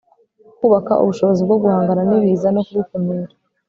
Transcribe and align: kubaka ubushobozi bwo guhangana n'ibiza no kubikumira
kubaka 0.57 0.93
ubushobozi 1.03 1.39
bwo 1.45 1.57
guhangana 1.61 2.01
n'ibiza 2.09 2.47
no 2.55 2.61
kubikumira 2.67 3.33